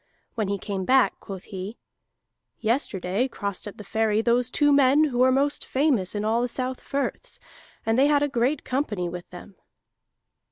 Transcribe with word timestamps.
When 0.33 0.47
he 0.47 0.57
came 0.57 0.83
back 0.83 1.19
quoth 1.19 1.43
he: 1.43 1.77
"Yesterday 2.59 3.27
crossed 3.27 3.67
at 3.67 3.77
the 3.77 3.83
ferry 3.83 4.19
those 4.23 4.49
two 4.49 4.73
men 4.73 5.03
who 5.03 5.21
are 5.21 5.31
most 5.31 5.63
famous 5.63 6.15
in 6.15 6.25
all 6.25 6.41
the 6.41 6.49
South 6.49 6.81
Firths, 6.81 7.39
and 7.85 7.99
they 7.99 8.07
had 8.07 8.23
a 8.23 8.27
great 8.27 8.63
company 8.63 9.07
with 9.09 9.29
them." 9.29 9.57